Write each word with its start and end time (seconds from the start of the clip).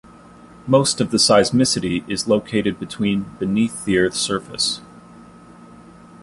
Most 0.65 0.99
of 0.99 1.11
the 1.11 1.17
seismicity 1.19 2.03
is 2.09 2.27
located 2.27 2.79
between 2.79 3.35
beneath 3.39 3.85
the 3.85 3.99
Earth's 3.99 4.17
surface. 4.17 4.81